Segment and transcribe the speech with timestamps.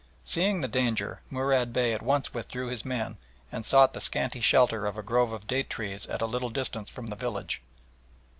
[0.23, 3.17] Seeing the danger, Murad Bey at once withdrew his men,
[3.51, 6.89] and sought the scanty shelter of a grove of date trees at a little distance
[6.89, 7.61] from the village.